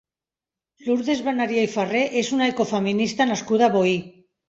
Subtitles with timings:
[0.85, 3.99] Lourdes Beneria i Farré és una ecofeminista nascuda a Boí.